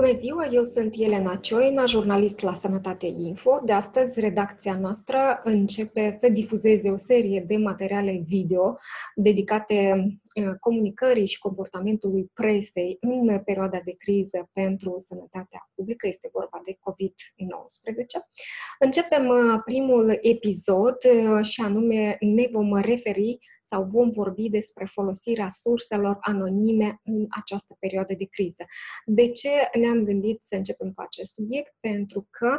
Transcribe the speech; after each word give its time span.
Bună 0.00 0.12
ziua, 0.12 0.46
eu 0.46 0.64
sunt 0.64 0.94
Elena 0.98 1.36
Cioina, 1.36 1.84
jurnalist 1.86 2.40
la 2.40 2.54
Sănătate 2.54 3.06
Info. 3.06 3.60
De 3.64 3.72
astăzi, 3.72 4.20
redacția 4.20 4.78
noastră 4.78 5.40
începe 5.44 6.16
să 6.20 6.28
difuzeze 6.28 6.90
o 6.90 6.96
serie 6.96 7.44
de 7.46 7.56
materiale 7.56 8.22
video 8.26 8.76
dedicate 9.14 10.06
uh, 10.34 10.54
comunicării 10.60 11.26
și 11.26 11.38
comportamentului 11.38 12.30
presei 12.34 12.96
în 13.00 13.40
perioada 13.44 13.80
de 13.84 13.94
criză 13.98 14.48
pentru 14.52 14.94
sănătatea 14.98 15.70
publică. 15.74 16.06
Este 16.06 16.28
vorba 16.32 16.62
de 16.64 16.72
COVID-19. 16.72 16.76
Începem 18.78 19.26
uh, 19.28 19.60
primul 19.64 20.18
episod 20.20 20.96
uh, 21.04 21.44
și 21.44 21.60
anume 21.60 22.16
ne 22.20 22.46
vom 22.50 22.76
referi 22.76 23.38
sau 23.70 23.84
vom 23.84 24.10
vorbi 24.10 24.48
despre 24.48 24.84
folosirea 24.84 25.48
surselor 25.48 26.16
anonime 26.20 27.00
în 27.04 27.26
această 27.28 27.76
perioadă 27.78 28.14
de 28.14 28.24
criză. 28.30 28.64
De 29.04 29.30
ce 29.30 29.48
ne-am 29.78 30.04
gândit 30.04 30.38
să 30.42 30.54
începem 30.54 30.92
cu 30.92 31.02
acest 31.02 31.32
subiect? 31.32 31.74
Pentru 31.80 32.26
că 32.30 32.58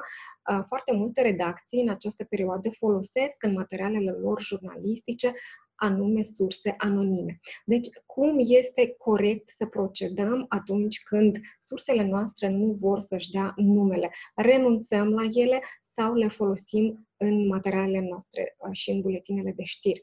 uh, 0.51 0.63
foarte 0.67 0.93
multe 0.93 1.21
redacții 1.21 1.81
în 1.81 1.89
această 1.89 2.23
perioadă 2.23 2.69
folosesc 2.69 3.43
în 3.43 3.53
materialele 3.53 4.11
lor 4.11 4.41
jurnalistice 4.41 5.31
anume 5.75 6.23
surse 6.23 6.75
anonime. 6.77 7.39
Deci, 7.65 7.87
cum 8.05 8.37
este 8.39 8.93
corect 8.97 9.49
să 9.49 9.65
procedăm 9.65 10.45
atunci 10.49 11.03
când 11.03 11.37
sursele 11.59 12.03
noastre 12.03 12.49
nu 12.49 12.71
vor 12.71 12.99
să-și 12.99 13.31
dea 13.31 13.53
numele? 13.55 14.11
Renunțăm 14.35 15.07
la 15.09 15.29
ele 15.33 15.61
sau 15.83 16.13
le 16.13 16.27
folosim 16.27 17.09
în 17.17 17.47
materialele 17.47 18.07
noastre 18.09 18.55
uh, 18.57 18.69
și 18.71 18.91
în 18.91 19.01
buletinele 19.01 19.51
de 19.51 19.63
știri. 19.63 20.01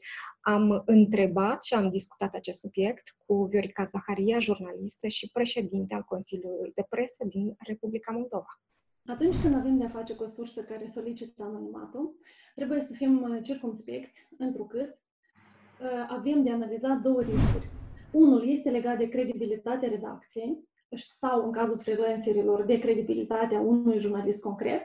Am 0.55 0.83
întrebat 0.85 1.63
și 1.63 1.73
am 1.73 1.89
discutat 1.89 2.33
acest 2.33 2.59
subiect 2.59 3.15
cu 3.25 3.43
Viorica 3.43 3.83
Zaharia, 3.83 4.39
jurnalistă 4.39 5.07
și 5.07 5.29
președinte 5.31 5.93
al 5.93 6.03
Consiliului 6.03 6.71
de 6.75 6.85
Presă 6.89 7.23
din 7.27 7.55
Republica 7.59 8.11
Moldova. 8.11 8.61
Atunci 9.05 9.35
când 9.41 9.55
avem 9.55 9.77
de-a 9.77 9.89
face 9.89 10.15
cu 10.15 10.23
o 10.23 10.27
sursă 10.27 10.61
care 10.61 10.85
solicită 10.85 11.43
anonimatul, 11.43 12.15
trebuie 12.55 12.81
să 12.81 12.93
fim 12.93 13.21
uh, 13.21 13.43
circumspecți, 13.43 14.27
întrucât 14.37 14.89
uh, 14.89 16.05
avem 16.07 16.43
de 16.43 16.51
analizat 16.51 17.01
două 17.01 17.21
riscuri. 17.21 17.69
Unul 18.11 18.49
este 18.49 18.69
legat 18.69 18.97
de 18.97 19.09
credibilitatea 19.09 19.89
redacției 19.89 20.68
sau, 20.97 21.45
în 21.45 21.51
cazul 21.51 21.79
freelancerilor, 21.79 22.63
de 22.63 22.79
credibilitatea 22.79 23.59
unui 23.59 23.99
jurnalist 23.99 24.41
concret. 24.41 24.81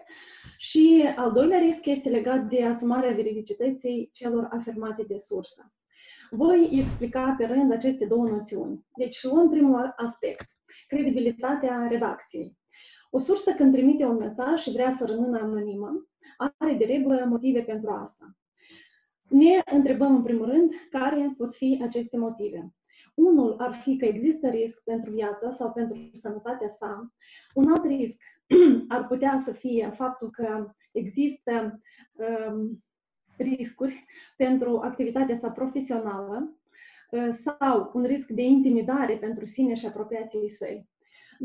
Și 0.56 1.04
al 1.16 1.32
doilea 1.32 1.58
risc 1.58 1.86
este 1.86 2.08
legat 2.08 2.48
de 2.48 2.64
asumarea 2.64 3.14
veridicității 3.14 4.10
celor 4.12 4.48
afirmate 4.50 5.02
de 5.02 5.16
sursă. 5.16 5.72
Voi 6.30 6.68
explica 6.72 7.34
pe 7.38 7.44
rând 7.44 7.72
aceste 7.72 8.06
două 8.06 8.28
noțiuni. 8.28 8.86
Deci, 8.96 9.22
luăm 9.22 9.50
primul 9.50 9.92
aspect, 9.96 10.46
credibilitatea 10.86 11.86
redacției. 11.90 12.58
O 13.10 13.18
sursă 13.18 13.52
când 13.52 13.72
trimite 13.72 14.04
un 14.04 14.16
mesaj 14.16 14.60
și 14.60 14.70
vrea 14.70 14.90
să 14.90 15.04
rămână 15.04 15.38
anonimă, 15.38 16.08
are 16.58 16.74
de 16.74 16.84
regulă 16.84 17.24
motive 17.28 17.60
pentru 17.60 17.90
asta. 17.90 18.36
Ne 19.28 19.62
întrebăm 19.72 20.14
în 20.14 20.22
primul 20.22 20.46
rând 20.46 20.72
care 20.90 21.34
pot 21.36 21.54
fi 21.54 21.80
aceste 21.82 22.18
motive. 22.18 22.74
Unul 23.14 23.54
ar 23.58 23.74
fi 23.74 23.96
că 23.96 24.04
există 24.04 24.48
risc 24.48 24.82
pentru 24.84 25.10
viața 25.10 25.50
sau 25.50 25.72
pentru 25.72 26.10
sănătatea 26.12 26.68
sa. 26.68 27.12
Un 27.54 27.72
alt 27.72 27.84
risc 27.84 28.20
ar 28.88 29.06
putea 29.06 29.38
să 29.44 29.52
fie 29.52 29.92
faptul 29.96 30.30
că 30.30 30.72
există 30.92 31.80
um, 32.12 32.84
riscuri 33.36 34.04
pentru 34.36 34.78
activitatea 34.78 35.36
sa 35.36 35.50
profesională 35.50 36.58
uh, 37.10 37.28
sau 37.30 37.90
un 37.94 38.04
risc 38.04 38.28
de 38.28 38.42
intimidare 38.42 39.16
pentru 39.16 39.44
sine 39.44 39.74
și 39.74 39.86
apropiații 39.86 40.48
săi. 40.48 40.88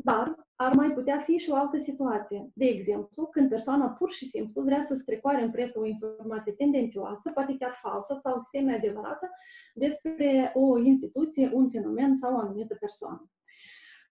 Dar 0.04 0.48
ar 0.56 0.76
mai 0.76 0.92
putea 0.92 1.20
fi 1.20 1.38
și 1.38 1.50
o 1.50 1.56
altă 1.56 1.78
situație. 1.78 2.52
De 2.54 2.66
exemplu, 2.66 3.26
când 3.26 3.50
persoana 3.50 3.90
pur 3.90 4.12
și 4.12 4.26
simplu 4.26 4.62
vrea 4.62 4.82
să 4.82 4.96
strecoare 4.96 5.44
în 5.44 5.52
presă 5.52 5.80
o 5.80 5.86
informație 5.86 6.52
tendențioasă, 6.52 7.32
poate 7.34 7.56
chiar 7.60 7.80
falsă 7.82 8.18
sau 8.20 8.38
semi-adevărată, 8.52 9.30
despre 9.74 10.52
o 10.56 10.80
instituție, 10.80 11.52
un 11.54 11.70
fenomen 11.70 12.16
sau 12.16 12.36
o 12.36 12.38
anumită 12.38 12.76
persoană. 12.80 13.30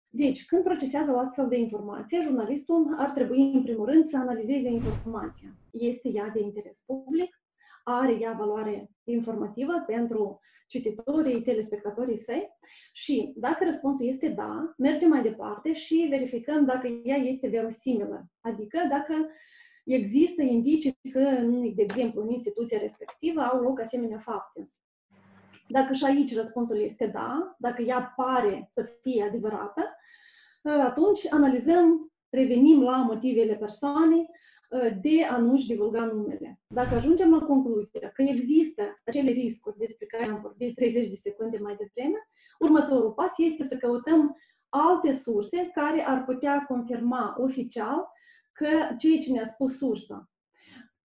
Deci, 0.09 0.47
când 0.47 0.63
procesează 0.63 1.13
o 1.13 1.19
astfel 1.19 1.49
de 1.49 1.59
informație, 1.59 2.23
jurnalistul 2.23 2.95
ar 2.99 3.11
trebui, 3.11 3.53
în 3.53 3.63
primul 3.63 3.87
rând, 3.87 4.05
să 4.05 4.17
analizeze 4.17 4.69
informația. 4.69 5.49
Este 5.71 6.09
ea 6.09 6.29
de 6.29 6.41
interes 6.41 6.83
public? 6.87 7.41
Are 7.89 8.19
ea 8.21 8.33
valoare 8.33 8.91
informativă 9.05 9.73
pentru 9.87 10.41
cititorii, 10.69 11.43
telespectatorii 11.43 12.17
săi? 12.17 12.49
Și 12.93 13.33
dacă 13.37 13.65
răspunsul 13.65 14.07
este 14.07 14.29
da, 14.29 14.75
mergem 14.79 15.09
mai 15.09 15.23
departe 15.23 15.73
și 15.73 16.07
verificăm 16.11 16.65
dacă 16.65 17.01
ea 17.03 17.17
este 17.17 17.49
verosimilă. 17.49 18.27
Adică 18.41 18.79
dacă 18.89 19.15
există 19.85 20.43
indicii 20.43 20.99
că, 21.13 21.21
de 21.75 21.83
exemplu, 21.83 22.23
în 22.23 22.29
instituția 22.29 22.79
respectivă 22.79 23.41
au 23.41 23.61
loc 23.61 23.81
asemenea 23.81 24.19
fapte. 24.19 24.71
Dacă 25.69 25.93
și 25.93 26.05
aici 26.05 26.35
răspunsul 26.35 26.81
este 26.81 27.07
da, 27.07 27.57
dacă 27.59 27.83
ea 27.83 28.13
pare 28.17 28.67
să 28.71 28.83
fie 29.03 29.23
adevărată, 29.23 29.97
atunci 30.63 31.33
analizăm, 31.33 32.13
revenim 32.31 32.83
la 32.83 32.97
motivele 32.97 33.55
persoanei 33.55 34.29
de 35.03 35.25
a 35.31 35.39
nu-și 35.39 35.67
divulga 35.67 36.05
numele. 36.05 36.61
Dacă 36.75 36.95
ajungem 36.95 37.31
la 37.31 37.39
concluzia 37.39 38.09
că 38.09 38.23
există 38.23 38.83
acele 39.05 39.31
riscuri 39.31 39.79
despre 39.79 40.07
care 40.07 40.25
am 40.25 40.41
vorbit 40.43 40.75
30 40.75 41.09
de 41.09 41.15
secunde 41.15 41.59
mai 41.59 41.77
devreme, 41.77 42.19
următorul 42.59 43.13
pas 43.13 43.33
este 43.39 43.63
să 43.63 43.77
căutăm 43.77 44.37
alte 44.69 45.13
surse 45.13 45.71
care 45.75 46.07
ar 46.07 46.25
putea 46.25 46.65
confirma 46.69 47.37
oficial 47.39 48.09
că 48.53 48.69
ceea 48.99 49.19
ce 49.19 49.33
ne-a 49.33 49.45
spus 49.45 49.77
sursa 49.77 50.31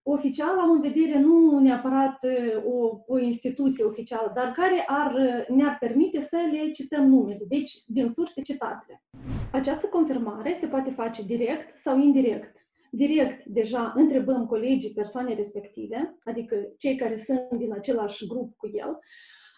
oficial 0.03 0.59
am 0.59 0.71
în 0.71 0.81
vedere 0.81 1.19
nu 1.19 1.59
neapărat 1.59 2.19
o, 2.65 2.99
o 3.07 3.19
instituție 3.19 3.83
oficială, 3.83 4.31
dar 4.35 4.51
care 4.51 4.83
ar, 4.87 5.15
ne-ar 5.47 5.77
permite 5.79 6.19
să 6.19 6.37
le 6.51 6.71
cităm 6.71 7.05
numele, 7.07 7.45
deci 7.47 7.71
din 7.87 8.09
surse 8.09 8.41
citabile. 8.41 9.03
Această 9.51 9.87
confirmare 9.87 10.53
se 10.53 10.67
poate 10.67 10.89
face 10.89 11.23
direct 11.23 11.77
sau 11.77 11.99
indirect. 11.99 12.55
Direct, 12.93 13.45
deja 13.45 13.93
întrebăm 13.95 14.45
colegii 14.45 14.93
persoanei 14.93 15.35
respective, 15.35 16.17
adică 16.23 16.55
cei 16.77 16.95
care 16.95 17.15
sunt 17.17 17.49
din 17.57 17.73
același 17.73 18.27
grup 18.27 18.57
cu 18.57 18.69
el, 18.73 18.99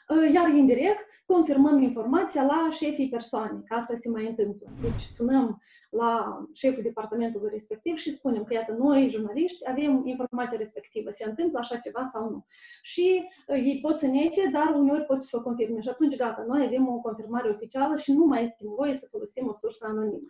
Uh, 0.09 0.33
iar 0.33 0.49
indirect 0.49 1.23
confirmăm 1.25 1.81
informația 1.81 2.43
la 2.43 2.67
șefii 2.71 3.09
persoanei, 3.09 3.63
că 3.67 3.75
asta 3.75 3.95
se 3.95 4.09
mai 4.09 4.27
întâmplă. 4.27 4.67
Deci 4.81 4.99
sunăm 4.99 5.61
la 5.89 6.39
șeful 6.53 6.83
departamentului 6.83 7.49
respectiv 7.51 7.97
și 7.97 8.11
spunem 8.11 8.43
că, 8.43 8.53
iată, 8.53 8.75
noi, 8.79 9.09
jurnaliști, 9.09 9.69
avem 9.69 10.01
informația 10.05 10.57
respectivă, 10.57 11.09
se 11.09 11.25
întâmplă 11.29 11.59
așa 11.59 11.77
ceva 11.77 12.03
sau 12.03 12.29
nu. 12.29 12.45
Și 12.81 13.29
uh, 13.47 13.55
ei 13.55 13.79
pot 13.81 13.97
să 13.97 14.07
nege, 14.07 14.47
dar 14.47 14.73
uneori 14.75 15.05
pot 15.05 15.23
să 15.23 15.37
o 15.37 15.41
confirme. 15.41 15.81
Și 15.81 15.89
atunci, 15.89 16.15
gata, 16.15 16.43
noi 16.47 16.65
avem 16.65 16.87
o 16.87 16.99
confirmare 16.99 17.49
oficială 17.49 17.95
și 17.95 18.11
nu 18.11 18.25
mai 18.25 18.41
este 18.41 18.63
nevoie 18.63 18.93
să 18.93 19.07
folosim 19.11 19.47
o 19.47 19.53
sursă 19.53 19.85
anonimă. 19.89 20.27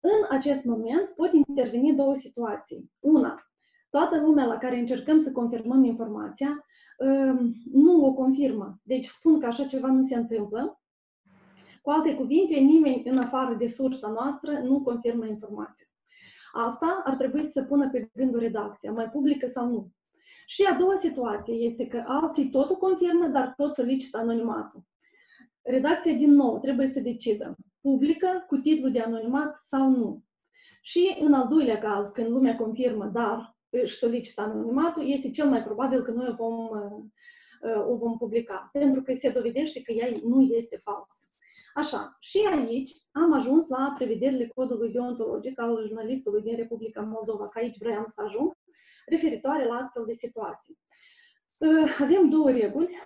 În 0.00 0.36
acest 0.36 0.64
moment 0.64 1.08
pot 1.16 1.32
interveni 1.32 1.94
două 1.94 2.14
situații. 2.14 2.92
Una, 3.00 3.50
toată 3.90 4.20
lumea 4.20 4.44
la 4.44 4.58
care 4.58 4.78
încercăm 4.78 5.20
să 5.20 5.32
confirmăm 5.32 5.84
informația 5.84 6.66
Ehm, 6.98 7.54
nu 7.72 8.04
o 8.04 8.12
confirmă. 8.12 8.80
Deci 8.82 9.06
spun 9.06 9.40
că 9.40 9.46
așa 9.46 9.64
ceva 9.64 9.88
nu 9.88 10.02
se 10.02 10.14
întâmplă. 10.14 10.80
Cu 11.82 11.90
alte 11.90 12.14
cuvinte, 12.14 12.58
nimeni 12.58 13.02
în 13.04 13.18
afară 13.18 13.54
de 13.54 13.66
sursa 13.66 14.08
noastră 14.08 14.58
nu 14.58 14.82
confirmă 14.82 15.26
informația. 15.26 15.86
Asta 16.52 17.02
ar 17.04 17.16
trebui 17.16 17.46
să 17.46 17.62
pună 17.62 17.90
pe 17.90 18.10
gândul 18.14 18.38
redacția, 18.38 18.92
mai 18.92 19.10
publică 19.10 19.46
sau 19.46 19.68
nu. 19.68 19.90
Și 20.46 20.62
a 20.62 20.74
doua 20.78 20.96
situație 20.96 21.54
este 21.54 21.86
că 21.86 22.04
alții 22.06 22.50
totul 22.50 22.76
confirmă, 22.76 23.26
dar 23.26 23.52
tot 23.56 23.74
solicită 23.74 24.18
anonimatul. 24.18 24.82
Redacția, 25.62 26.12
din 26.12 26.32
nou, 26.32 26.58
trebuie 26.58 26.86
să 26.86 27.00
decidă 27.00 27.56
publică 27.80 28.44
cu 28.46 28.56
titlul 28.56 28.92
de 28.92 29.00
anonimat 29.00 29.56
sau 29.60 29.90
nu. 29.90 30.22
Și 30.80 31.16
în 31.20 31.32
al 31.32 31.48
doilea 31.48 31.78
caz, 31.78 32.08
când 32.08 32.28
lumea 32.28 32.56
confirmă, 32.56 33.04
dar 33.04 33.56
își 33.70 33.96
solicită 33.96 34.40
anonimatul, 34.40 35.10
este 35.10 35.30
cel 35.30 35.48
mai 35.48 35.62
probabil 35.62 36.02
că 36.02 36.10
noi 36.10 36.28
o 36.28 36.34
vom, 36.34 36.68
uh, 36.68 37.86
o 37.88 37.96
vom 37.96 38.18
publica, 38.18 38.68
pentru 38.72 39.02
că 39.02 39.14
se 39.14 39.30
dovedește 39.30 39.82
că 39.82 39.92
ea 39.92 40.10
nu 40.22 40.42
este 40.42 40.80
falsă. 40.84 41.28
Așa, 41.74 42.16
și 42.20 42.38
aici 42.56 42.90
am 43.12 43.32
ajuns 43.32 43.68
la 43.68 43.94
prevederile 43.96 44.50
codului 44.54 44.92
deontologic 44.92 45.60
al 45.60 45.86
jurnalistului 45.86 46.42
din 46.42 46.56
Republica 46.56 47.00
Moldova, 47.00 47.48
că 47.48 47.58
aici 47.58 47.78
vreau 47.78 48.04
să 48.08 48.22
ajung, 48.24 48.52
referitoare 49.06 49.66
la 49.66 49.74
astfel 49.74 50.04
de 50.06 50.12
situații. 50.12 50.78
Uh, 51.56 51.96
avem 52.00 52.28
două 52.28 52.50
reguli 52.50 52.98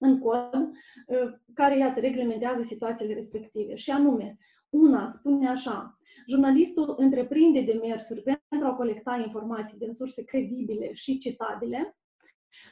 în 0.00 0.18
cod 0.18 0.70
uh, 1.06 1.32
care, 1.54 1.76
iată, 1.76 2.00
reglementează 2.00 2.62
situațiile 2.62 3.14
respective. 3.14 3.74
Și 3.74 3.90
anume, 3.90 4.38
una 4.70 5.06
spune 5.06 5.48
așa, 5.48 6.00
Jurnalistul 6.26 6.94
întreprinde 6.96 7.60
demersuri 7.60 8.22
pentru 8.22 8.68
a 8.68 8.74
colecta 8.74 9.22
informații 9.24 9.78
din 9.78 9.92
surse 9.92 10.24
credibile 10.24 10.92
și 10.92 11.18
citabile. 11.18 11.96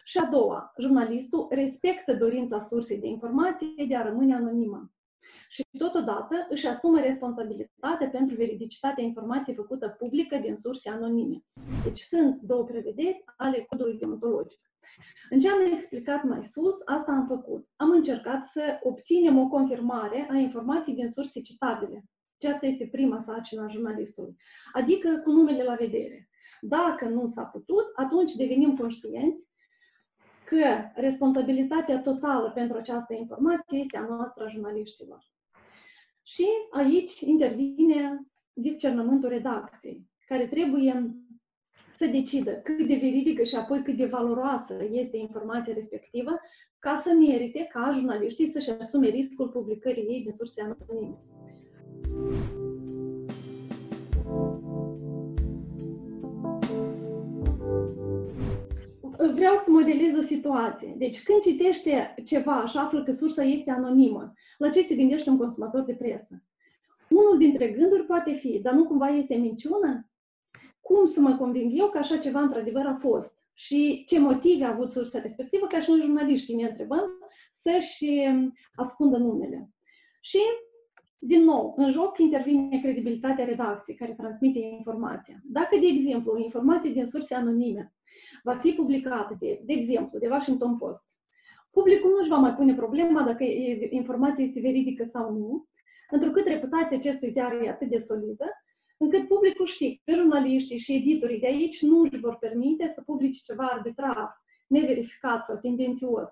Și 0.05 0.19
a 0.19 0.25
doua, 0.25 0.73
jurnalistul 0.81 1.47
respectă 1.51 2.15
dorința 2.15 2.59
sursei 2.59 2.99
de 2.99 3.07
informație 3.07 3.85
de 3.89 3.97
a 3.97 4.03
rămâne 4.03 4.35
anonimă. 4.35 4.93
și 5.49 5.65
totodată 5.79 6.47
își 6.49 6.67
asumă 6.67 7.01
responsabilitate 7.01 8.09
pentru 8.13 8.37
veridicitatea 8.37 9.05
informației 9.05 9.57
făcută 9.57 9.97
publică 9.99 10.37
din 10.37 10.57
surse 10.57 10.91
anonime. 10.91 11.45
Deci 11.85 11.99
sunt 11.99 12.41
două 12.41 12.65
prevederi 12.65 13.25
ale 13.37 13.67
codului 13.69 13.99
deontologic. 13.99 14.61
În 15.31 15.39
ce 15.39 15.49
am 15.49 15.73
explicat 15.73 16.25
mai 16.25 16.45
sus, 16.45 16.77
asta 16.85 17.13
am 17.13 17.27
făcut. 17.27 17.69
Am 17.77 17.91
încercat 17.91 18.45
să 18.45 18.79
obținem 18.83 19.39
o 19.39 19.49
confirmare 19.49 20.29
a 20.31 20.37
informației 20.37 20.95
din 20.95 21.09
surse 21.09 21.41
citabile. 21.41 22.05
Și 22.43 22.49
asta 22.49 22.67
este 22.67 22.89
prima 22.91 23.21
sarcină 23.21 23.63
a 23.63 23.69
jurnalistului. 23.69 24.37
Adică 24.73 25.21
cu 25.25 25.31
numele 25.31 25.63
la 25.63 25.75
vedere. 25.75 26.29
Dacă 26.61 27.09
nu 27.09 27.27
s-a 27.27 27.45
putut, 27.45 27.85
atunci 27.95 28.35
devenim 28.35 28.77
conștienți 28.77 29.49
că 30.45 30.91
responsabilitatea 30.95 32.01
totală 32.01 32.51
pentru 32.51 32.77
această 32.77 33.15
informație 33.15 33.79
este 33.79 33.97
a 33.97 34.07
noastră 34.07 34.45
a 34.45 34.49
jurnaliștilor. 34.49 35.25
Și 36.23 36.47
aici 36.71 37.21
intervine 37.21 38.27
discernământul 38.53 39.29
redacției, 39.29 40.11
care 40.27 40.47
trebuie 40.47 41.15
să 41.99 42.07
decidă 42.07 42.51
cât 42.51 42.87
de 42.87 42.95
veridică 42.95 43.43
și 43.43 43.57
apoi 43.57 43.83
cât 43.83 43.97
de 43.97 44.07
valoroasă 44.07 44.77
este 44.91 45.17
informația 45.17 45.73
respectivă, 45.73 46.41
ca 46.79 46.97
să 46.97 47.11
merite 47.19 47.67
ca 47.73 47.91
jurnaliștii 47.95 48.49
să-și 48.49 48.71
asume 48.71 49.09
riscul 49.09 49.49
publicării 49.49 50.03
ei 50.03 50.21
din 50.23 50.31
surse 50.31 50.63
anonime. 50.63 51.19
Vreau 59.35 59.57
să 59.57 59.71
modelez 59.71 60.17
o 60.19 60.21
situație. 60.21 60.95
Deci, 60.99 61.23
când 61.23 61.41
citește 61.41 62.15
ceva 62.25 62.65
și 62.67 62.77
află 62.77 63.03
că 63.03 63.13
sursa 63.13 63.43
este 63.43 63.71
anonimă, 63.71 64.33
la 64.59 64.71
ce 64.71 64.83
se 64.83 64.95
gândește 64.95 65.31
un 65.31 65.39
consumator 65.39 65.83
de 65.83 65.93
presă? 65.93 66.43
Unul 67.09 67.39
dintre 67.39 67.69
gânduri 67.69 68.07
poate 68.07 68.33
fi, 68.33 68.61
dar 68.63 68.73
nu 68.73 68.85
cumva 68.85 69.09
este 69.09 69.35
minciună? 69.35 70.09
Cum 70.89 71.07
să 71.07 71.21
mă 71.21 71.37
conving 71.37 71.73
eu 71.75 71.89
că 71.89 71.99
așa 71.99 72.17
ceva 72.17 72.41
într-adevăr 72.41 72.87
a 72.87 72.95
fost? 72.95 73.39
Și 73.55 74.05
ce 74.07 74.19
motive 74.19 74.65
a 74.65 74.73
avut 74.73 74.91
sursa 74.91 75.21
respectivă, 75.21 75.67
ca 75.67 75.81
și 75.81 75.91
noi 75.91 76.01
jurnaliștii 76.01 76.55
ne 76.55 76.69
întrebăm, 76.69 77.05
să-și 77.53 78.07
ascundă 78.75 79.17
numele. 79.17 79.71
Și 80.21 80.39
din 81.19 81.45
nou, 81.45 81.75
în 81.77 81.91
joc 81.91 82.19
intervine 82.19 82.81
credibilitatea 82.81 83.45
redacției 83.45 83.97
care 83.97 84.13
transmite 84.13 84.59
informația. 84.59 85.41
Dacă, 85.45 85.77
de 85.81 85.87
exemplu, 85.87 86.33
o 86.33 86.39
informație 86.39 86.91
din 86.91 87.07
surse 87.07 87.35
anonime 87.35 87.95
va 88.43 88.57
fi 88.57 88.71
publicată, 88.71 89.37
de, 89.41 89.61
de 89.65 89.73
exemplu, 89.73 90.19
de 90.19 90.29
Washington 90.29 90.79
Post, 90.79 91.05
publicul 91.71 92.11
nu 92.11 92.19
își 92.21 92.29
va 92.29 92.37
mai 92.37 92.55
pune 92.55 92.75
problema 92.75 93.23
dacă 93.23 93.45
informația 93.91 94.45
este 94.45 94.61
veridică 94.61 95.05
sau 95.05 95.33
nu, 95.33 95.67
întrucât 96.11 96.47
reputația 96.47 96.97
acestui 96.97 97.31
ziar 97.31 97.53
e 97.53 97.69
atât 97.69 97.89
de 97.89 97.99
solidă, 97.99 98.47
încât 98.99 99.29
publicul 99.29 99.67
știe 99.67 100.01
că 100.05 100.15
jurnaliștii 100.15 100.79
și 100.79 100.95
editorii 100.95 101.41
de 101.41 101.47
aici 101.47 101.83
nu 101.83 102.01
își 102.01 102.21
vor 102.21 102.37
permite 102.37 102.89
să 102.89 103.03
publice 103.03 103.41
ceva 103.45 103.65
arbitrar, 103.65 104.43
neverificat 104.67 105.45
sau 105.45 105.57
tendențios. 105.57 106.31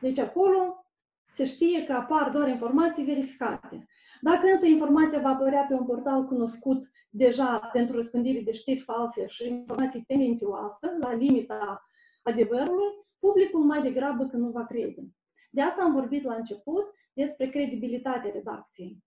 Deci 0.00 0.18
acolo 0.18 0.84
se 1.32 1.44
știe 1.44 1.84
că 1.84 1.92
apar 1.92 2.30
doar 2.30 2.48
informații 2.48 3.04
verificate. 3.04 3.86
Dacă 4.20 4.46
însă 4.46 4.66
informația 4.66 5.20
va 5.20 5.28
apărea 5.28 5.64
pe 5.68 5.74
un 5.74 5.84
portal 5.86 6.24
cunoscut 6.24 6.90
deja 7.10 7.70
pentru 7.72 7.96
răspândirii 7.96 8.44
de 8.44 8.52
știri 8.52 8.80
false 8.80 9.26
și 9.26 9.48
informații 9.48 10.04
tendențioase, 10.06 10.96
la 11.00 11.12
limita 11.14 11.84
adevărului, 12.22 12.92
publicul 13.18 13.64
mai 13.64 13.82
degrabă 13.82 14.26
că 14.26 14.36
nu 14.36 14.48
va 14.48 14.66
crede. 14.66 15.02
De 15.50 15.62
asta 15.62 15.82
am 15.82 15.92
vorbit 15.92 16.24
la 16.24 16.34
început 16.34 16.84
despre 17.12 17.46
credibilitatea 17.48 18.30
redacției. 18.32 19.04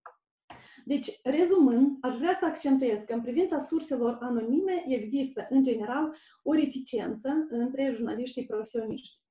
Deci, 0.85 1.19
rezumând, 1.23 1.97
aș 2.01 2.17
vrea 2.17 2.33
să 2.39 2.45
accentuez 2.45 3.03
că 3.03 3.13
în 3.13 3.21
privința 3.21 3.59
surselor 3.59 4.17
anonime 4.21 4.83
există, 4.87 5.47
în 5.49 5.63
general, 5.63 6.15
o 6.43 6.53
reticență 6.53 7.47
între 7.49 7.91
jurnaliștii 7.95 8.45
profesioniști. 8.45 9.21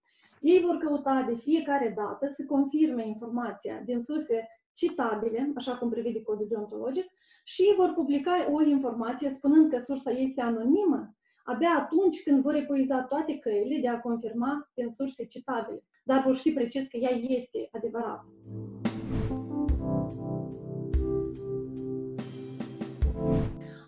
Ei 0.41 0.61
vor 0.61 0.77
căuta 0.77 1.25
de 1.29 1.35
fiecare 1.35 1.93
dată 1.97 2.27
să 2.27 2.45
confirme 2.47 3.07
informația 3.07 3.83
din 3.85 4.01
surse 4.01 4.49
citabile, 4.75 5.53
așa 5.57 5.77
cum 5.77 5.91
prevede 5.91 6.23
codul 6.23 6.47
deontologic, 6.49 7.05
și 7.45 7.75
vor 7.77 7.93
publica 7.95 8.53
o 8.53 8.63
informație 8.63 9.31
spunând 9.31 9.71
că 9.71 9.79
sursa 9.79 10.11
este 10.11 10.41
anonimă, 10.41 11.17
abia 11.45 11.71
atunci 11.79 12.23
când 12.23 12.43
vor 12.43 12.55
epuiza 12.55 13.03
toate 13.03 13.39
căile 13.39 13.79
de 13.81 13.89
a 13.89 14.01
confirma 14.01 14.71
din 14.75 14.89
surse 14.89 15.27
citabile, 15.27 15.85
dar 16.05 16.23
vor 16.23 16.37
ști 16.37 16.53
precis 16.53 16.87
că 16.87 16.97
ea 16.97 17.11
este 17.11 17.69
adevărată. 17.73 18.27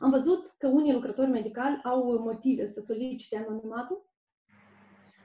Am 0.05 0.11
văzut 0.11 0.55
că 0.59 0.67
unii 0.67 0.93
lucrători 0.93 1.31
medicali 1.31 1.81
au 1.85 2.19
motive 2.19 2.67
să 2.67 2.81
solicite 2.81 3.37
anonimatul, 3.37 4.11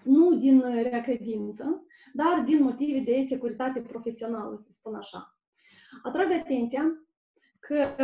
nu 0.03 0.33
din 0.35 0.61
rea 0.61 1.01
credință, 1.01 1.85
dar 2.13 2.43
din 2.45 2.63
motive 2.63 2.99
de 2.99 3.23
securitate 3.23 3.81
profesională, 3.81 4.57
să 4.57 4.67
spun 4.71 4.95
așa. 4.95 5.37
Atrag 6.03 6.31
atenția 6.31 6.83
că, 7.59 7.95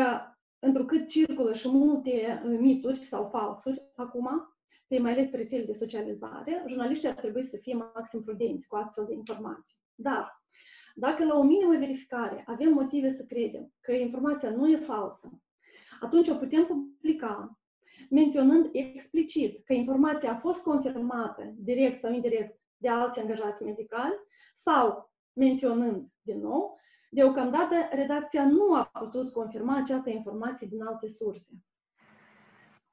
întrucât 0.59 1.07
circulă 1.07 1.53
și 1.53 1.69
multe 1.69 2.41
uh, 2.45 2.57
mituri 2.59 3.05
sau 3.05 3.29
falsuri 3.29 3.81
acum, 3.95 4.29
pe 4.87 4.99
mai 4.99 5.11
ales 5.11 5.27
pe 5.27 5.37
rețele 5.37 5.63
de 5.63 5.73
socializare, 5.73 6.63
jurnaliștii 6.67 7.07
ar 7.07 7.15
trebui 7.15 7.43
să 7.43 7.57
fie 7.57 7.73
maxim 7.73 8.23
prudenți 8.23 8.67
cu 8.67 8.75
astfel 8.75 9.05
de 9.05 9.13
informații. 9.13 9.77
Dar, 9.95 10.43
dacă 10.95 11.25
la 11.25 11.37
o 11.37 11.43
minimă 11.43 11.77
verificare 11.77 12.43
avem 12.47 12.73
motive 12.73 13.11
să 13.11 13.23
credem 13.23 13.73
că 13.81 13.91
informația 13.91 14.49
nu 14.49 14.69
e 14.69 14.77
falsă, 14.77 15.39
atunci 15.99 16.27
o 16.27 16.35
putem 16.35 16.65
publica 16.65 17.59
menționând 18.09 18.69
explicit 18.71 19.65
că 19.65 19.73
informația 19.73 20.31
a 20.31 20.37
fost 20.37 20.61
confirmată 20.61 21.53
direct 21.57 21.99
sau 21.99 22.13
indirect 22.13 22.59
de 22.77 22.89
alți 22.89 23.19
angajați 23.19 23.63
medicali 23.63 24.15
sau 24.53 25.11
menționând 25.33 26.07
din 26.21 26.39
nou 26.39 26.79
Deocamdată, 27.15 27.75
redacția 27.91 28.45
nu 28.45 28.73
a 28.73 28.91
putut 28.99 29.31
confirma 29.31 29.77
această 29.77 30.09
informație 30.09 30.67
din 30.67 30.83
alte 30.83 31.07
surse. 31.07 31.51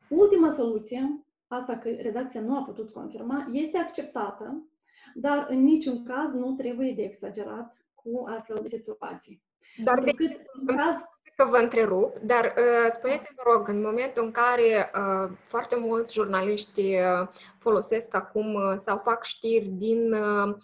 Ultima 0.09 0.51
soluție, 0.51 1.25
asta 1.47 1.79
că 1.79 1.89
redacția 1.89 2.41
nu 2.41 2.57
a 2.57 2.63
putut 2.63 2.91
confirma, 2.91 3.47
este 3.53 3.79
acceptată, 3.79 4.67
dar 5.15 5.47
în 5.51 5.63
niciun 5.63 6.05
caz 6.05 6.33
nu 6.33 6.55
trebuie 6.55 6.93
de 6.93 7.03
exagerat 7.03 7.77
cu 7.95 8.25
astfel 8.27 8.59
de 8.63 8.69
situații. 8.69 9.43
Dar 9.85 10.03
de 10.05 10.13
cât 10.13 10.43
în 10.53 10.77
caz 10.77 10.97
că 11.37 11.47
vă 11.51 11.57
întrerup, 11.57 12.19
dar 12.19 12.45
uh, 12.45 12.91
spuneți-mi, 12.91 13.37
vă 13.37 13.51
rog, 13.53 13.69
în 13.69 13.81
momentul 13.81 14.25
în 14.25 14.31
care 14.31 14.91
uh, 14.95 15.37
foarte 15.41 15.77
mulți 15.77 16.13
jurnaliști 16.13 16.81
uh, 16.81 17.29
folosesc 17.59 18.15
acum 18.15 18.55
uh, 18.55 18.77
sau 18.79 18.99
fac 18.99 19.25
știri 19.25 19.67
din 19.67 20.13
uh, 20.13 20.55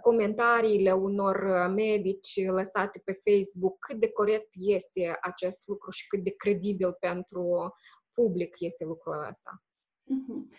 comentariile 0.00 0.92
unor 0.92 1.36
uh, 1.36 1.74
medici 1.74 2.46
lăsate 2.46 3.02
pe 3.04 3.12
Facebook, 3.12 3.78
cât 3.78 4.00
de 4.00 4.10
corect 4.10 4.48
este 4.52 5.18
acest 5.20 5.68
lucru 5.68 5.90
și 5.90 6.06
cât 6.06 6.22
de 6.24 6.34
credibil 6.36 6.96
pentru 7.00 7.74
public 8.12 8.56
este 8.58 8.84
lucrul 8.84 9.26
ăsta? 9.28 9.62
Mhm. 10.04 10.50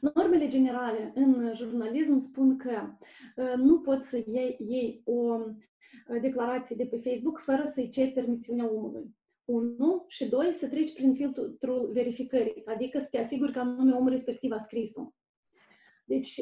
Normele 0.00 0.48
generale 0.48 1.12
în 1.14 1.52
jurnalism 1.54 2.18
spun 2.18 2.56
că 2.56 2.82
uh, 3.36 3.52
nu 3.56 3.80
poți 3.80 4.08
să 4.08 4.16
iei, 4.26 4.56
iei 4.60 5.02
o 5.04 5.12
Uh, 5.12 5.54
declarații 6.20 6.76
de 6.76 6.86
pe 6.86 6.96
Facebook 6.96 7.38
fără 7.38 7.62
să-i 7.64 7.88
ceri 7.88 8.10
permisiunea 8.10 8.70
omului. 8.72 9.16
Unu 9.44 10.04
și 10.08 10.28
doi, 10.28 10.52
să 10.52 10.68
treci 10.68 10.92
prin 10.92 11.14
filtrul 11.14 11.90
verificării, 11.92 12.62
adică 12.66 12.98
să 12.98 13.08
te 13.10 13.18
asiguri 13.18 13.52
că 13.52 13.58
anume 13.58 13.92
omul 13.92 14.10
respectiv 14.10 14.52
a 14.52 14.58
scris-o. 14.58 15.12
Deci, 16.04 16.40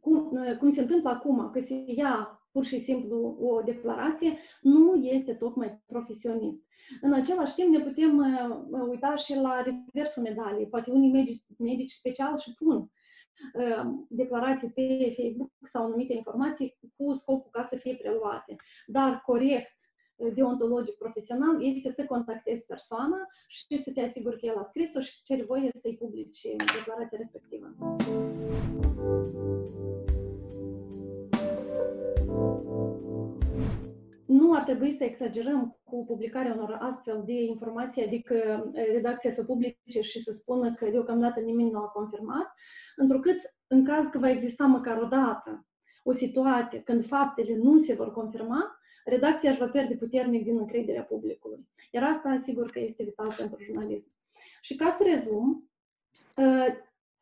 cum, 0.00 0.30
uh, 0.32 0.56
cum 0.58 0.70
se 0.70 0.80
întâmplă 0.80 1.10
acum, 1.10 1.50
că 1.50 1.60
se 1.60 1.84
ia 1.86 2.42
pur 2.52 2.64
și 2.64 2.80
simplu 2.80 3.36
o 3.40 3.60
declarație, 3.62 4.36
nu 4.62 4.94
este 4.94 5.34
tocmai 5.34 5.82
profesionist. 5.86 6.62
În 7.00 7.12
același 7.12 7.54
timp 7.54 7.68
ne 7.68 7.80
putem 7.80 8.18
uh, 8.18 8.86
uita 8.88 9.14
și 9.14 9.34
la 9.34 9.62
reversul 9.62 10.22
medaliei. 10.22 10.68
Poate 10.68 10.90
unii 10.90 11.10
medici, 11.10 11.42
medici 11.58 11.90
special 11.90 12.36
și 12.36 12.54
pun 12.54 12.76
Ehm, 12.76 12.97
declarații 14.08 14.70
pe 14.70 15.14
Facebook 15.16 15.50
sau 15.62 15.84
anumite 15.84 16.12
informații 16.12 16.78
cu 16.96 17.12
scopul 17.12 17.50
ca 17.50 17.62
să 17.62 17.76
fie 17.76 17.96
preluate. 17.96 18.56
Dar 18.86 19.22
corect, 19.26 19.76
deontologic 20.34 20.94
profesional, 20.94 21.64
este 21.64 21.90
să 21.90 22.04
contactezi 22.04 22.66
persoana 22.66 23.26
și 23.46 23.76
să 23.76 23.90
te 23.90 24.00
asiguri 24.00 24.38
că 24.38 24.46
el 24.46 24.56
a 24.56 24.62
scris-o 24.62 25.00
și 25.00 25.22
ceri 25.22 25.44
voie 25.44 25.70
să-i 25.72 25.96
publici 25.96 26.42
declarația 26.74 27.18
respectivă. 27.18 27.74
Nu 34.48 34.54
ar 34.54 34.62
trebui 34.62 34.92
să 34.92 35.04
exagerăm 35.04 35.78
cu 35.84 36.04
publicarea 36.04 36.52
unor 36.52 36.78
astfel 36.80 37.22
de 37.26 37.32
informații, 37.32 38.04
adică 38.04 38.34
eh, 38.72 38.86
redacția 38.92 39.32
să 39.32 39.44
publice 39.44 40.00
și 40.00 40.22
să 40.22 40.32
spună 40.32 40.74
că 40.74 40.88
deocamdată 40.90 41.40
nimeni 41.40 41.70
nu 41.70 41.78
a 41.78 41.88
confirmat, 41.88 42.52
întrucât 42.96 43.36
în 43.66 43.84
caz 43.84 44.06
că 44.06 44.18
va 44.18 44.30
exista 44.30 44.64
măcar 44.64 45.02
o 45.02 45.06
dată 45.06 45.66
o 46.02 46.12
situație 46.12 46.80
când 46.80 47.06
faptele 47.06 47.56
nu 47.56 47.78
se 47.78 47.94
vor 47.94 48.12
confirma, 48.12 48.78
redacția 49.04 49.50
își 49.50 49.58
va 49.58 49.66
pierde 49.66 49.94
puternic 49.94 50.44
din 50.44 50.58
încrederea 50.58 51.02
publicului. 51.02 51.68
Iar 51.90 52.02
asta, 52.02 52.38
sigur 52.42 52.70
că 52.70 52.78
este 52.78 53.02
vital 53.02 53.34
pentru 53.36 53.62
jurnalism. 53.62 54.12
Și 54.60 54.76
ca 54.76 54.90
să 54.90 55.04
rezum, 55.12 55.70
ă, 56.36 56.44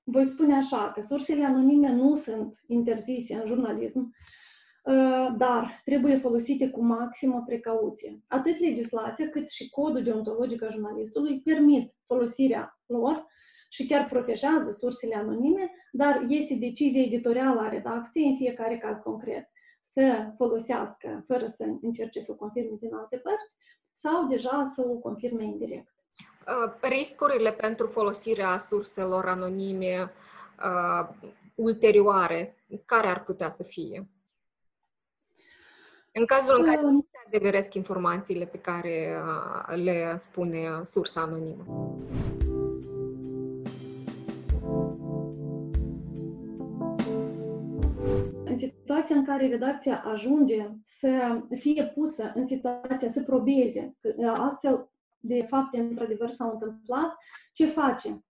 voi 0.05 0.25
spune 0.25 0.55
așa, 0.55 0.93
că 0.95 1.01
sursele 1.01 1.45
anonime 1.45 1.93
nu 1.93 2.15
sunt 2.15 2.61
interzise 2.67 3.35
în 3.35 3.47
jurnalism, 3.47 4.01
ă, 4.01 4.11
dar 5.37 5.83
trebuie 5.85 6.19
folosite 6.19 6.71
cu 6.71 6.85
maximă 6.85 7.43
precauție. 7.47 8.21
Atât 8.29 8.59
legislația 8.59 9.29
cât 9.29 9.51
și 9.51 9.71
codul 9.71 10.03
deontologic 10.03 10.63
al 10.63 10.71
jurnalistului 10.71 11.41
permit 11.41 11.95
folosirea 12.07 12.81
lor 12.87 13.27
și 13.69 13.87
chiar 13.87 14.05
protejează 14.05 14.71
sursele 14.71 15.17
anonime, 15.17 15.71
dar 15.93 16.25
este 16.29 16.55
decizia 16.55 17.03
editorială 17.03 17.61
a 17.61 17.69
redacției 17.69 18.29
în 18.29 18.37
fiecare 18.37 18.79
caz 18.79 19.01
concret 19.01 19.51
să 19.81 20.33
folosească 20.37 21.25
fără 21.27 21.47
să 21.47 21.65
încerce 21.83 22.21
să 22.21 22.33
o 22.33 22.35
confirme 22.35 22.77
din 22.81 22.95
alte 22.95 23.17
părți 23.17 23.57
sau 23.93 24.27
deja 24.27 24.65
să 24.75 24.87
o 24.89 24.95
confirme 24.95 25.45
indirect. 25.45 25.95
Uh, 26.47 26.73
riscurile 26.81 27.53
pentru 27.53 27.87
folosirea 27.87 28.59
surselor 28.59 29.27
anonime 29.29 30.13
uh, 30.59 31.31
ulterioare, 31.55 32.65
care 32.85 33.07
ar 33.07 33.23
putea 33.23 33.49
să 33.49 33.63
fie? 33.63 34.09
În 36.19 36.25
cazul 36.25 36.55
în 36.59 36.65
care 36.65 36.81
uh, 36.85 36.91
nu 36.91 37.01
se 37.01 37.19
adeveresc 37.27 37.75
informațiile 37.75 38.45
pe 38.45 38.59
care 38.59 39.17
uh, 39.23 39.77
le 39.85 40.15
spune 40.19 40.81
sursa 40.85 41.21
anonimă. 41.21 41.65
situația 48.57 49.17
în 49.17 49.25
care 49.25 49.49
redacția 49.49 50.03
ajunge 50.05 50.69
să 50.85 51.41
fie 51.59 51.85
pusă 51.95 52.33
în 52.35 52.47
situația 52.47 53.09
să 53.09 53.23
probeze 53.23 53.97
că 54.01 54.29
astfel 54.29 54.91
de 55.19 55.47
fapte 55.49 55.79
într-adevăr 55.79 56.31
s-au 56.31 56.51
întâmplat, 56.51 57.17
ce 57.53 57.67
face? 57.67 58.26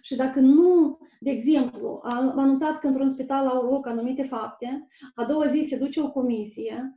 Și 0.00 0.16
dacă 0.16 0.40
nu, 0.40 0.98
de 1.20 1.30
exemplu, 1.30 2.00
a 2.02 2.32
anunțat 2.36 2.78
că 2.78 2.86
într-un 2.86 3.08
spital 3.08 3.46
au 3.46 3.70
loc 3.70 3.86
anumite 3.86 4.22
fapte, 4.22 4.86
a 5.14 5.24
doua 5.24 5.46
zi 5.46 5.66
se 5.68 5.76
duce 5.76 6.00
o 6.00 6.10
comisie, 6.10 6.94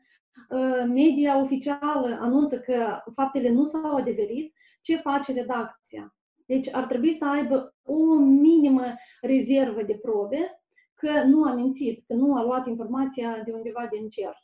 ă, 0.51 0.85
media 0.85 1.41
oficială 1.41 2.17
anunță 2.21 2.59
că 2.59 3.01
faptele 3.15 3.49
nu 3.49 3.63
s-au 3.63 3.95
adeverit, 3.95 4.53
ce 4.81 4.97
face 4.97 5.33
redacția? 5.33 6.15
Deci 6.45 6.73
ar 6.73 6.83
trebui 6.83 7.13
să 7.13 7.25
aibă 7.25 7.75
o 7.83 8.15
minimă 8.15 8.83
rezervă 9.21 9.83
de 9.83 9.99
probe 10.01 10.63
că 10.93 11.23
nu 11.23 11.43
a 11.43 11.53
mințit, 11.53 12.03
că 12.07 12.13
nu 12.13 12.35
a 12.35 12.43
luat 12.43 12.67
informația 12.67 13.41
de 13.45 13.51
undeva 13.51 13.87
din 13.91 14.09
cer. 14.09 14.35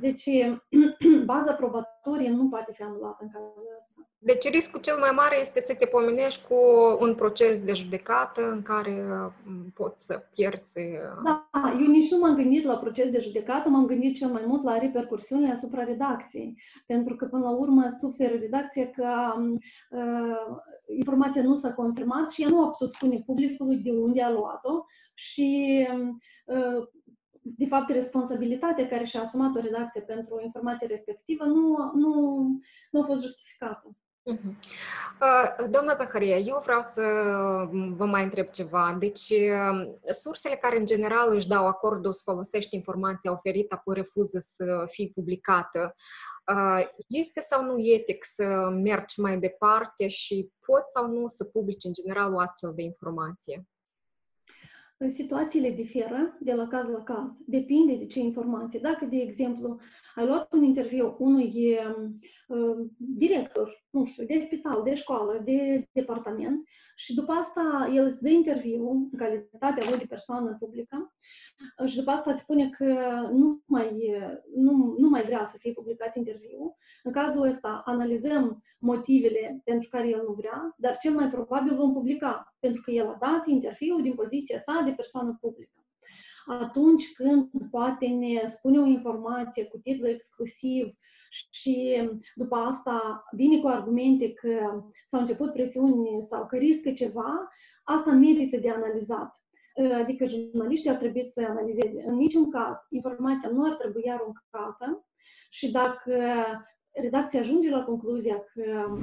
Deci, 0.00 0.28
baza 1.24 1.52
probatorie 1.52 2.30
nu 2.30 2.48
poate 2.48 2.72
fi 2.72 2.82
anulată 2.82 3.18
în 3.20 3.30
cazul 3.30 3.74
ăsta. 3.76 3.93
Deci, 4.24 4.50
riscul 4.50 4.80
cel 4.80 4.96
mai 4.98 5.10
mare 5.14 5.40
este 5.40 5.60
să 5.60 5.74
te 5.74 5.86
pomenești 5.86 6.46
cu 6.48 6.54
un 7.00 7.14
proces 7.14 7.60
de 7.60 7.72
judecată 7.72 8.50
în 8.50 8.62
care 8.62 9.04
mm, 9.44 9.70
poți 9.74 10.04
să 10.04 10.22
pierzi. 10.34 10.78
Uh, 10.78 11.22
da, 11.24 11.48
eu 11.80 11.86
nici 11.86 12.10
nu 12.10 12.18
m-am 12.18 12.34
gândit 12.34 12.64
la 12.64 12.76
proces 12.76 13.10
de 13.10 13.18
judecată, 13.18 13.68
m-am 13.68 13.86
gândit 13.86 14.16
cel 14.16 14.28
mai 14.28 14.42
mult 14.46 14.64
la 14.64 14.78
repercursiunile 14.78 15.50
asupra 15.50 15.84
redacției. 15.84 16.60
Pentru 16.86 17.16
că, 17.16 17.26
până 17.26 17.42
la 17.42 17.50
urmă, 17.50 17.84
suferă 17.98 18.34
redacția 18.34 18.90
că 18.90 19.34
mm, 19.36 19.58
uh, 19.90 20.56
informația 20.96 21.42
nu 21.42 21.54
s-a 21.54 21.72
confirmat 21.72 22.30
și 22.30 22.42
ea 22.42 22.48
nu 22.48 22.64
a 22.64 22.68
putut 22.68 22.94
spune 22.94 23.22
publicului 23.26 23.76
de 23.76 23.90
unde 23.90 24.22
a 24.22 24.30
luat-o 24.30 24.84
și 25.14 25.78
mm, 25.92 26.18
uh, 26.44 26.88
de 27.46 27.66
fapt, 27.66 27.90
responsabilitatea 27.90 28.86
care 28.86 29.04
și-a 29.04 29.20
asumat 29.20 29.56
o 29.56 29.60
redacție 29.60 30.00
pentru 30.00 30.40
informația 30.44 30.86
respectivă 30.86 31.44
nu, 31.44 31.90
nu, 31.94 32.40
nu 32.90 33.00
a 33.00 33.04
fost 33.04 33.22
justificată. 33.22 33.96
Uh-huh. 34.32 34.56
Doamna 35.70 35.94
Zaharia, 35.94 36.36
eu 36.36 36.60
vreau 36.64 36.82
să 36.82 37.02
vă 37.96 38.04
mai 38.04 38.22
întreb 38.22 38.50
ceva. 38.50 38.96
Deci, 38.98 39.30
um, 39.30 39.98
sursele 40.12 40.54
care 40.54 40.78
în 40.78 40.84
general 40.84 41.34
își 41.34 41.48
dau 41.48 41.66
acordul 41.66 42.12
să 42.12 42.20
folosești 42.24 42.74
informația 42.74 43.32
oferită, 43.32 43.74
apoi 43.74 43.94
refuză 43.94 44.38
să 44.40 44.84
fie 44.86 45.10
publicată, 45.14 45.94
uh, 46.52 46.86
este 47.08 47.40
sau 47.40 47.64
nu 47.64 47.78
etic 47.78 48.24
să 48.24 48.68
mergi 48.82 49.20
mai 49.20 49.38
departe 49.38 50.08
și 50.08 50.50
poți 50.66 50.92
sau 50.92 51.10
nu 51.10 51.26
să 51.26 51.44
publici 51.44 51.84
în 51.84 51.92
general 51.92 52.34
o 52.34 52.38
astfel 52.38 52.72
de 52.74 52.82
informație? 52.82 53.66
situațiile 55.08 55.70
diferă 55.70 56.36
de 56.40 56.52
la 56.52 56.66
caz 56.66 56.88
la 56.88 57.02
caz. 57.02 57.32
Depinde 57.46 57.94
de 57.94 58.06
ce 58.06 58.18
informație. 58.18 58.78
Dacă, 58.82 59.04
de 59.04 59.16
exemplu, 59.16 59.80
ai 60.14 60.26
luat 60.26 60.52
un 60.52 60.62
interviu 60.62 61.16
unui 61.18 61.52
uh, 61.54 62.10
director, 62.96 63.84
nu 63.90 64.04
știu, 64.04 64.24
de 64.24 64.38
spital, 64.38 64.82
de 64.82 64.94
școală, 64.94 65.40
de 65.44 65.88
departament 65.92 66.68
și 66.96 67.14
după 67.14 67.32
asta 67.32 67.90
el 67.94 68.06
îți 68.06 68.22
dă 68.22 68.28
interviu 68.28 68.90
în 68.90 69.10
calitatea 69.16 69.90
lui 69.90 69.98
de 69.98 70.06
persoană 70.08 70.56
publică 70.58 71.14
și 71.86 71.96
după 71.96 72.10
asta 72.10 72.30
îți 72.30 72.40
spune 72.40 72.70
că 72.70 72.84
nu 73.32 73.62
mai, 73.66 74.14
nu, 74.54 74.94
nu 74.98 75.08
mai 75.08 75.22
vrea 75.22 75.44
să 75.44 75.56
fie 75.58 75.72
publicat 75.72 76.16
interviu. 76.16 76.76
În 77.02 77.12
cazul 77.12 77.46
ăsta 77.46 77.82
analizăm 77.84 78.62
motivele 78.78 79.60
pentru 79.64 79.88
care 79.88 80.08
el 80.08 80.22
nu 80.26 80.32
vrea, 80.32 80.74
dar 80.76 80.96
cel 80.96 81.14
mai 81.14 81.30
probabil 81.30 81.76
vom 81.76 81.92
publica, 81.92 82.54
pentru 82.58 82.82
că 82.82 82.90
el 82.90 83.06
a 83.06 83.16
dat 83.20 83.46
interviu 83.46 84.00
din 84.00 84.14
poziția 84.14 84.58
sa 84.58 84.82
de 84.84 84.92
persoană 84.92 85.38
publică. 85.40 85.83
Atunci 86.46 87.12
când 87.12 87.50
poate 87.70 88.06
ne 88.06 88.46
spune 88.46 88.78
o 88.78 88.86
informație 88.86 89.64
cu 89.64 89.78
titlu 89.78 90.08
exclusiv 90.08 90.94
și 91.50 92.08
după 92.34 92.56
asta 92.56 93.24
vine 93.30 93.60
cu 93.60 93.66
argumente 93.66 94.32
că 94.32 94.82
s-au 95.04 95.20
început 95.20 95.52
presiuni 95.52 96.22
sau 96.22 96.46
că 96.46 96.56
riscă 96.56 96.92
ceva, 96.92 97.48
asta 97.84 98.10
merită 98.10 98.56
de 98.56 98.70
analizat. 98.70 99.42
Adică 100.00 100.24
jurnaliștii 100.24 100.90
ar 100.90 100.96
trebui 100.96 101.24
să 101.24 101.46
analizeze. 101.48 102.04
În 102.06 102.14
niciun 102.14 102.50
caz, 102.50 102.78
informația 102.90 103.48
nu 103.48 103.64
ar 103.64 103.74
trebui 103.74 104.10
aruncată 104.10 105.06
și 105.50 105.70
dacă 105.70 106.16
redacția 106.92 107.40
ajunge 107.40 107.70
la 107.70 107.84
concluzia 107.84 108.44
că 108.52 108.98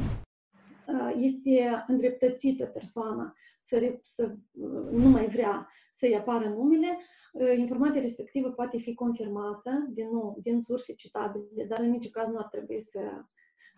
este 1.16 1.84
îndreptățită 1.88 2.66
persoana 2.66 3.36
să, 3.60 4.00
să 4.02 4.36
nu 4.92 5.10
mai 5.10 5.28
vrea 5.28 5.68
să-i 5.92 6.16
apară 6.16 6.50
numele, 6.50 6.98
informația 7.58 8.02
respectivă 8.02 8.50
poate 8.50 8.78
fi 8.78 8.94
confirmată, 8.94 9.88
din 9.90 10.08
nou, 10.12 10.38
din 10.42 10.60
surse 10.60 10.94
citabile, 10.94 11.66
dar 11.68 11.80
în 11.80 11.90
niciun 11.90 12.12
caz 12.12 12.28
nu 12.28 12.38
ar 12.38 12.48
trebui 12.48 12.82
să, 12.82 13.00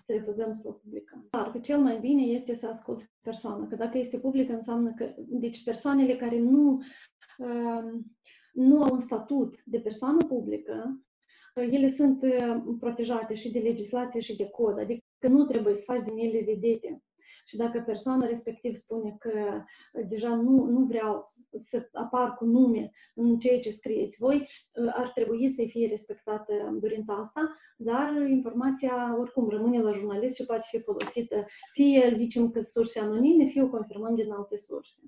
să 0.01 0.13
refuzăm 0.13 0.53
să 0.53 0.69
o 0.69 0.71
publicăm. 0.71 1.27
Dar 1.29 1.51
că 1.51 1.59
cel 1.59 1.79
mai 1.79 1.99
bine 1.99 2.21
este 2.21 2.53
să 2.53 2.67
asculți 2.67 3.11
persoana, 3.21 3.67
că 3.67 3.75
dacă 3.75 3.97
este 3.97 4.19
publică 4.19 4.53
înseamnă 4.53 4.93
că, 4.93 5.13
deci 5.17 5.63
persoanele 5.63 6.15
care 6.15 6.39
nu, 6.39 6.81
nu 8.53 8.83
au 8.83 8.93
un 8.93 8.99
statut 8.99 9.63
de 9.65 9.79
persoană 9.79 10.25
publică, 10.27 11.03
ele 11.55 11.89
sunt 11.89 12.23
protejate 12.79 13.33
și 13.33 13.51
de 13.51 13.59
legislație 13.59 14.19
și 14.19 14.35
de 14.35 14.49
cod, 14.49 14.79
adică 14.79 15.02
nu 15.27 15.45
trebuie 15.45 15.75
să 15.75 15.83
faci 15.85 16.03
din 16.03 16.17
ele 16.17 16.43
vedete. 16.45 17.03
Și 17.45 17.57
dacă 17.57 17.83
persoana 17.85 18.25
respectiv 18.25 18.75
spune 18.75 19.15
că 19.19 19.63
deja 20.07 20.35
nu, 20.35 20.65
nu 20.65 20.85
vreau 20.85 21.23
să 21.55 21.89
apar 21.93 22.33
cu 22.33 22.45
nume 22.45 22.91
în 23.15 23.37
ceea 23.37 23.59
ce 23.59 23.71
scrieți 23.71 24.17
voi, 24.19 24.49
ar 24.93 25.09
trebui 25.09 25.49
să 25.49 25.63
fie 25.67 25.87
respectată 25.87 26.77
dorința 26.81 27.13
asta, 27.13 27.55
dar 27.77 28.21
informația 28.27 29.15
oricum 29.19 29.49
rămâne 29.49 29.81
la 29.81 29.91
jurnalist 29.91 30.35
și 30.35 30.45
poate 30.45 30.65
fi 30.69 30.79
folosită 30.81 31.45
fie 31.71 32.11
zicem 32.13 32.51
că 32.51 32.61
surse 32.61 32.99
anonime, 32.99 33.45
fie 33.45 33.63
o 33.63 33.69
confirmăm 33.69 34.15
din 34.15 34.31
alte 34.31 34.57
surse. 34.57 35.01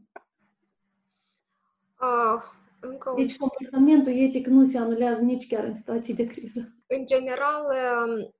Uh, 2.01 2.43
încă 2.79 3.09
un... 3.09 3.15
Deci 3.15 3.37
comportamentul 3.37 4.11
etic 4.11 4.47
nu 4.47 4.65
se 4.65 4.77
anulează 4.77 5.21
nici 5.21 5.47
chiar 5.47 5.63
în 5.63 5.73
situații 5.73 6.13
de 6.13 6.25
criză. 6.25 6.75
În 6.87 7.05
general, 7.05 7.63
um, 7.63 8.33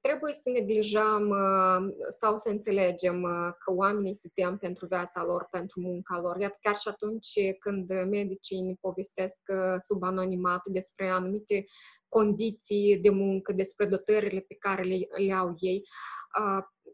trebuie 0.00 0.32
să 0.32 0.50
neglijăm 0.50 1.28
uh, 1.28 1.94
sau 2.08 2.36
să 2.36 2.48
înțelegem 2.48 3.22
uh, 3.22 3.48
că 3.58 3.72
oamenii 3.72 4.14
se 4.14 4.30
tem 4.34 4.58
pentru 4.58 4.86
viața 4.86 5.24
lor, 5.24 5.48
pentru 5.50 5.80
munca 5.80 6.20
lor. 6.20 6.36
Iată, 6.36 6.56
chiar 6.60 6.76
și 6.76 6.88
atunci 6.88 7.32
când 7.58 7.88
medicii 7.88 8.60
ne 8.60 8.74
povestesc 8.80 9.40
uh, 9.48 9.74
sub 9.78 10.02
anonimat 10.02 10.66
despre 10.66 11.08
anumite 11.08 11.64
condiții 12.08 12.98
de 13.02 13.10
muncă, 13.10 13.52
despre 13.52 13.86
dotările 13.86 14.40
pe 14.40 14.54
care 14.54 14.82
le, 14.82 14.98
le 15.26 15.32
au 15.32 15.54
ei, 15.58 15.82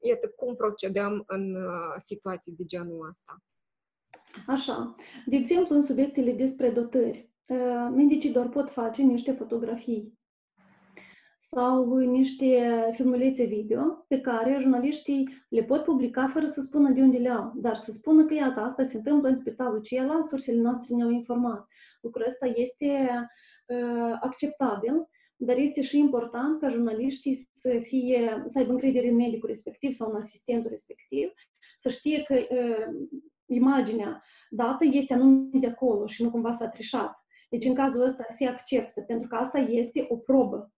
iată 0.00 0.28
cum 0.36 0.54
procedăm 0.54 1.24
în 1.26 1.56
situații 1.98 2.52
de 2.52 2.64
genul 2.64 3.08
ăsta. 3.08 3.36
Așa. 4.46 4.94
De 5.26 5.36
exemplu, 5.36 5.74
în 5.74 5.82
subiectele 5.82 6.32
despre 6.32 6.70
dotări, 6.70 7.30
uh, 7.46 7.90
medicii 7.94 8.32
doar 8.32 8.48
pot 8.48 8.70
face 8.70 9.02
niște 9.02 9.32
fotografii. 9.32 10.20
Sau 11.54 11.96
niște 11.96 12.72
filmulețe 12.92 13.44
video 13.44 14.04
pe 14.08 14.20
care 14.20 14.58
jurnaliștii 14.60 15.44
le 15.48 15.62
pot 15.62 15.84
publica 15.84 16.28
fără 16.28 16.46
să 16.46 16.60
spună 16.60 16.90
de 16.90 17.00
unde 17.00 17.18
le 17.18 17.28
au, 17.28 17.52
dar 17.54 17.76
să 17.76 17.92
spună 17.92 18.24
că, 18.24 18.34
iată, 18.34 18.60
asta 18.60 18.84
se 18.84 18.96
întâmplă 18.96 19.28
în 19.28 19.36
spitalul 19.36 19.78
acela, 19.78 20.20
sursele 20.22 20.60
noastre 20.60 20.94
ne-au 20.94 21.10
informat. 21.10 21.66
Lucrul 22.00 22.26
ăsta 22.28 22.46
este 22.46 23.08
uh, 23.66 24.18
acceptabil, 24.20 25.08
dar 25.36 25.56
este 25.56 25.82
și 25.82 25.98
important 25.98 26.60
ca 26.60 26.68
jurnaliștii 26.68 27.48
să, 27.52 27.80
fie, 27.82 28.42
să 28.46 28.58
aibă 28.58 28.72
încredere 28.72 29.08
în 29.08 29.14
medicul 29.14 29.48
respectiv 29.48 29.92
sau 29.92 30.10
în 30.10 30.16
asistentul 30.16 30.70
respectiv, 30.70 31.32
să 31.78 31.88
știe 31.88 32.22
că 32.22 32.34
uh, 32.34 33.08
imaginea 33.46 34.22
dată 34.50 34.84
este 34.90 35.14
anume 35.14 35.58
de 35.58 35.66
acolo 35.66 36.06
și 36.06 36.22
nu 36.22 36.30
cumva 36.30 36.52
s-a 36.52 36.68
trișat. 36.68 37.16
Deci 37.50 37.64
în 37.64 37.74
cazul 37.74 38.02
ăsta 38.02 38.24
se 38.36 38.46
acceptă, 38.46 39.00
pentru 39.00 39.28
că 39.28 39.36
asta 39.36 39.58
este 39.58 40.06
o 40.08 40.16
probă. 40.16 40.72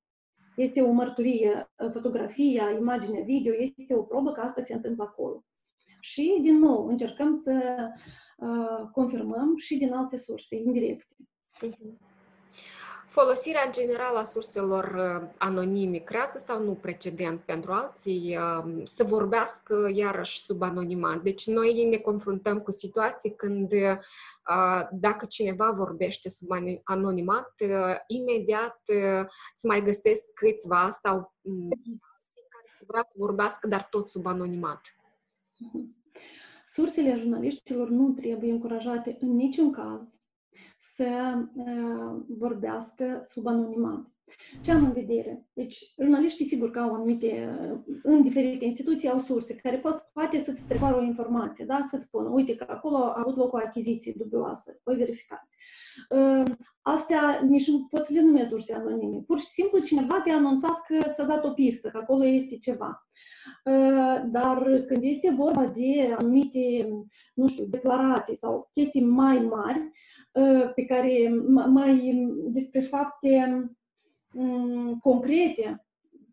Este 0.57 0.83
o 0.83 0.93
mărturie, 0.93 1.71
fotografia, 1.93 2.71
imaginea 2.71 3.23
video, 3.23 3.53
este 3.59 3.95
o 3.95 4.03
probă 4.03 4.33
că 4.33 4.41
asta 4.41 4.61
se 4.61 4.75
întâmplă 4.75 5.05
acolo. 5.05 5.45
Și, 6.01 6.39
din 6.43 6.59
nou, 6.59 6.87
încercăm 6.87 7.33
să 7.33 7.77
uh, 8.37 8.89
confirmăm 8.93 9.57
și 9.57 9.77
din 9.77 9.93
alte 9.93 10.17
surse, 10.17 10.57
indirecte. 10.57 11.17
Uh-huh. 11.67 12.13
Folosirea 13.15 13.71
generală 13.71 14.19
a 14.19 14.23
surselor 14.23 14.85
uh, 14.85 15.29
anonime 15.39 15.99
creează 15.99 16.39
sau 16.39 16.65
nu 16.65 16.73
precedent 16.73 17.41
pentru 17.41 17.73
alții 17.73 18.37
um, 18.37 18.85
să 18.85 19.05
vorbească 19.05 19.91
iarăși 19.95 20.41
sub 20.41 20.63
anonimat. 20.63 21.23
Deci 21.23 21.47
noi 21.47 21.89
ne 21.89 21.97
confruntăm 21.97 22.61
cu 22.61 22.71
situații 22.71 23.35
când 23.35 23.73
uh, 23.73 24.89
dacă 24.91 25.27
cineva 25.27 25.71
vorbește 25.71 26.29
sub 26.29 26.49
anonimat, 26.85 27.53
uh, 27.61 27.97
imediat 28.07 28.81
se 29.55 29.67
mai 29.67 29.83
găsesc 29.83 30.33
câțiva 30.33 30.91
sau 30.91 31.35
mm, 31.41 31.69
alții 31.71 32.47
care 32.49 32.85
vrea 32.87 33.05
să 33.09 33.17
vorbească, 33.19 33.67
dar 33.67 33.87
tot 33.91 34.09
sub 34.11 34.27
anonimat. 34.27 34.81
Sursele 36.67 37.17
jurnaliștilor 37.17 37.89
nu 37.89 38.13
trebuie 38.13 38.51
încurajate 38.51 39.17
în 39.21 39.35
niciun 39.35 39.73
caz 39.73 40.24
să 40.97 41.09
vorbească 42.39 43.21
sub 43.25 43.47
anonimat. 43.47 44.09
Ce 44.61 44.71
am 44.71 44.85
în 44.85 44.93
vedere? 44.93 45.47
Deci, 45.53 45.79
jurnaliștii, 46.01 46.45
sigur 46.45 46.71
că 46.71 46.79
au 46.79 46.95
anumite, 46.95 47.59
în 48.03 48.23
diferite 48.23 48.65
instituții, 48.65 49.09
au 49.09 49.19
surse 49.19 49.57
care 49.57 49.77
pot, 49.77 50.11
poate 50.13 50.39
să-ți 50.39 50.61
strecoară 50.61 50.97
o 50.97 51.03
informație, 51.03 51.65
da? 51.65 51.81
Să-ți 51.91 52.05
spună, 52.05 52.29
uite 52.29 52.55
că 52.55 52.67
acolo 52.69 52.97
a 52.97 53.15
avut 53.17 53.37
loc 53.37 53.53
o 53.53 53.57
achiziție 53.57 54.15
dubioasă, 54.17 54.81
voi 54.85 54.97
verificați. 54.97 55.49
Astea 56.83 57.41
nici 57.49 57.69
nu 57.69 57.87
poți 57.91 58.07
să 58.07 58.13
le 58.13 58.21
numezi 58.21 58.49
surse 58.49 58.75
anonime. 58.75 59.23
Pur 59.27 59.39
și 59.39 59.47
simplu 59.47 59.79
cineva 59.79 60.21
te-a 60.21 60.37
anunțat 60.37 60.81
că 60.87 61.11
ți-a 61.13 61.25
dat 61.25 61.45
o 61.45 61.51
pistă, 61.51 61.89
că 61.89 61.99
acolo 61.99 62.25
este 62.25 62.57
ceva. 62.57 63.09
Dar 64.27 64.85
când 64.87 65.03
este 65.03 65.35
vorba 65.37 65.67
de 65.67 66.15
anumite, 66.19 66.89
nu 67.35 67.47
știu, 67.47 67.65
declarații 67.65 68.37
sau 68.37 68.69
chestii 68.73 69.05
mai 69.05 69.39
mari, 69.39 69.91
pe 70.75 70.85
care 70.85 71.29
mai 71.69 72.27
despre 72.53 72.81
fapte 72.81 73.65
concrete 75.01 75.87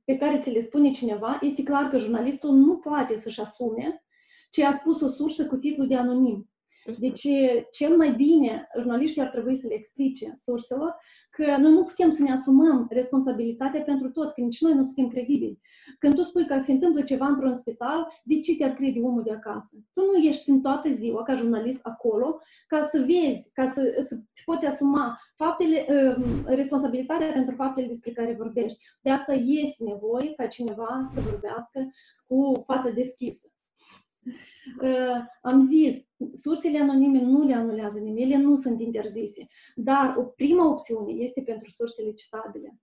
pe 0.03 0.17
care 0.17 0.39
ți 0.39 0.51
le 0.51 0.60
spune 0.60 0.91
cineva, 0.91 1.39
este 1.41 1.63
clar 1.63 1.89
că 1.89 1.98
jurnalistul 1.98 2.51
nu 2.51 2.77
poate 2.77 3.15
să-și 3.15 3.41
asume 3.41 4.03
ce 4.50 4.65
a 4.65 4.72
spus 4.72 5.01
o 5.01 5.08
sursă 5.08 5.48
cu 5.48 5.55
titlul 5.55 5.88
de 5.88 5.96
anonim. 5.96 6.50
Deci, 7.00 7.28
cel 7.72 7.98
mai 7.98 8.12
bine, 8.12 8.68
jurnaliștii 8.78 9.22
ar 9.22 9.28
trebui 9.28 9.58
să 9.58 9.68
le 9.68 9.74
explice 9.74 10.34
surselor 10.36 10.96
că 11.30 11.58
noi 11.58 11.72
nu 11.72 11.84
putem 11.84 12.12
să 12.12 12.22
ne 12.22 12.32
asumăm 12.32 12.88
responsabilitatea 12.90 13.82
pentru 13.82 14.10
tot, 14.10 14.34
că 14.34 14.42
nici 14.42 14.62
noi 14.62 14.74
nu 14.74 14.84
suntem 14.84 15.08
credibili. 15.08 15.60
Când 16.00 16.16
tu 16.16 16.24
spui 16.24 16.46
că 16.46 16.60
se 16.60 16.72
întâmplă 16.72 17.02
ceva 17.02 17.26
într-un 17.26 17.54
spital, 17.54 18.08
de 18.24 18.40
ce 18.40 18.56
te-ar 18.56 18.74
crede 18.74 19.00
omul 19.00 19.24
de 19.24 19.32
acasă? 19.32 19.76
Tu 19.94 20.02
nu 20.02 20.16
ești 20.16 20.50
în 20.50 20.62
toată 20.62 20.90
ziua 20.90 21.24
ca 21.24 21.36
jurnalist 21.36 21.80
acolo 21.82 22.40
ca 22.68 22.88
să 22.92 23.00
vezi, 23.00 23.52
ca 23.54 23.68
să, 23.68 23.82
să 24.02 24.20
poți 24.46 24.66
asuma 24.66 25.20
faptele, 25.36 25.86
uh, 25.90 26.26
responsabilitatea 26.46 27.32
pentru 27.32 27.56
faptele 27.56 27.88
despre 27.88 28.12
care 28.12 28.36
vorbești. 28.38 28.78
De 29.02 29.10
asta 29.10 29.34
este 29.34 29.84
nevoie 29.84 30.34
ca 30.34 30.48
cineva 30.48 31.12
să 31.14 31.22
vorbească 31.22 31.90
cu 32.28 32.63
față 32.65 32.89
deschisă. 32.89 33.52
Uh, 34.81 35.17
am 35.41 35.65
zis, 35.67 36.05
sursele 36.34 36.79
anonime 36.79 37.21
nu 37.21 37.43
le 37.43 37.53
anulează 37.53 37.99
nimeni, 37.99 38.31
ele 38.31 38.41
nu 38.41 38.55
sunt 38.55 38.81
interzise, 38.81 39.47
dar 39.75 40.15
o 40.17 40.23
prima 40.23 40.69
opțiune 40.69 41.12
este 41.12 41.41
pentru 41.41 41.69
sursele 41.69 42.12
citabile. 42.12 42.79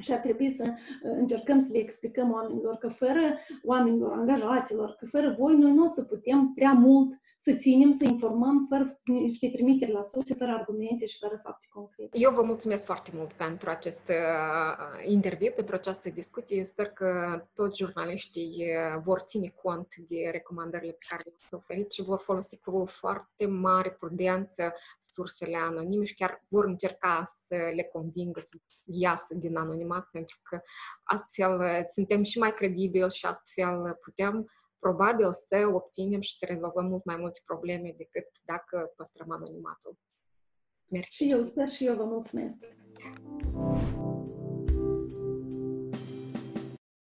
Și 0.00 0.12
ar 0.12 0.18
trebui 0.18 0.50
să 0.50 0.64
uh, 0.66 1.10
încercăm 1.18 1.60
să 1.60 1.68
le 1.72 1.78
explicăm 1.78 2.32
oamenilor 2.32 2.76
că 2.76 2.88
fără 2.88 3.38
oamenilor, 3.62 4.12
angajaților, 4.12 4.96
că 4.98 5.06
fără 5.06 5.34
voi 5.38 5.56
noi 5.56 5.72
nu 5.72 5.84
o 5.84 5.88
să 5.88 6.02
putem 6.02 6.52
prea 6.54 6.72
mult 6.72 7.20
să 7.46 7.54
ținem, 7.54 7.92
să 7.92 8.04
informăm 8.04 8.66
fără 8.68 9.00
niște 9.04 9.48
trimiteri 9.48 9.92
la 9.92 10.02
surse, 10.02 10.34
fără 10.34 10.50
argumente 10.50 11.06
și 11.06 11.18
fără 11.18 11.40
fapte 11.44 11.66
concrete. 11.70 12.18
Eu 12.18 12.30
vă 12.30 12.42
mulțumesc 12.42 12.84
foarte 12.84 13.10
mult 13.14 13.32
pentru 13.32 13.70
acest 13.70 14.08
uh, 14.08 15.08
interviu, 15.08 15.52
pentru 15.54 15.74
această 15.74 16.10
discuție. 16.10 16.56
Eu 16.56 16.64
sper 16.64 16.86
că 16.86 17.42
toți 17.54 17.76
jurnaliștii 17.78 18.54
uh, 18.58 19.00
vor 19.02 19.20
ține 19.20 19.54
cont 19.62 19.94
de 19.96 20.28
recomandările 20.32 20.92
pe 20.92 21.06
care 21.08 21.22
le-ați 21.24 21.54
oferit 21.54 21.92
și 21.92 22.02
vor 22.02 22.18
folosi 22.18 22.58
cu 22.58 22.84
foarte 22.86 23.46
mare 23.46 23.90
prudență 23.90 24.72
sursele 24.98 25.56
anonime 25.56 26.04
și 26.04 26.14
chiar 26.14 26.44
vor 26.48 26.64
încerca 26.64 27.24
să 27.46 27.56
le 27.74 27.82
convingă 27.92 28.40
să 28.40 28.56
iasă 28.84 29.34
din 29.34 29.56
anonimat, 29.56 30.08
pentru 30.12 30.38
că 30.42 30.60
astfel 31.04 31.60
uh, 31.60 31.84
suntem 31.88 32.22
și 32.22 32.38
mai 32.38 32.54
credibili 32.54 33.10
și 33.10 33.26
astfel 33.26 33.98
putem 34.00 34.48
probabil 34.78 35.32
să 35.32 35.70
obținem 35.72 36.20
și 36.20 36.38
să 36.38 36.44
rezolvăm 36.48 36.86
mult 36.86 37.04
mai 37.04 37.16
multe 37.16 37.40
probleme 37.44 37.94
decât 37.96 38.28
dacă 38.44 38.92
păstrăm 38.96 39.30
anonimatul. 39.30 39.96
Mersi. 40.86 41.14
Și 41.14 41.30
eu 41.30 41.42
sper 41.42 41.68
și 41.70 41.86
eu 41.86 41.96
vă 41.96 42.04
mulțumesc. 42.04 42.56